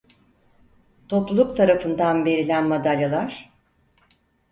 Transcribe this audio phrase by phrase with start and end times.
[1.07, 3.51] Topluluk tarafından verilen madalyalar: